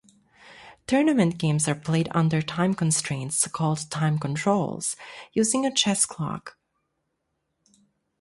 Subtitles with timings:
[0.87, 4.95] Tournament games are played under time constraints, called time controls,
[5.33, 6.57] using a chess clock.